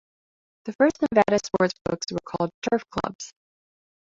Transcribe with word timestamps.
The 0.65 0.73
first 0.73 0.99
Nevada 0.99 1.35
sportsbooks 1.37 2.11
were 2.11 2.17
called 2.25 2.49
Turf 2.63 2.81
Clubs. 2.89 3.33